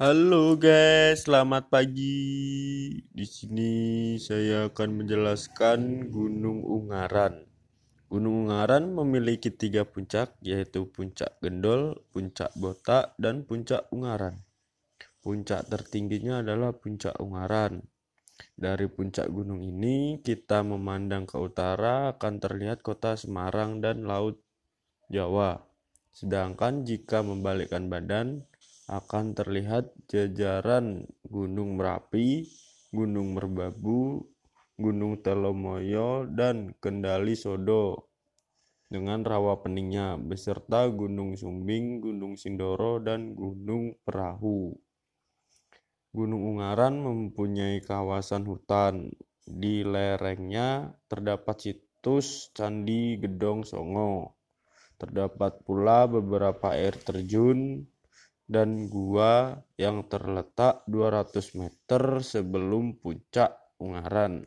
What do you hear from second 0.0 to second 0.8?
Halo